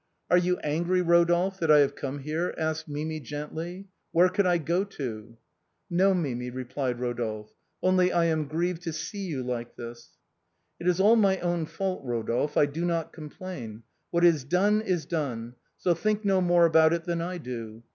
[0.31, 4.57] "Are you angry, Eodolphe, that I have come here?" asked Mimi gently." Where could I
[4.57, 5.37] go to?""
[5.91, 10.17] No, Mimi," replied Rodolphe," only I am grieved to see you like this.""
[10.81, 15.05] It is all my own fault, Rodolphe, I do not complain, what is done, is
[15.05, 17.83] done, so think no more about it than I do.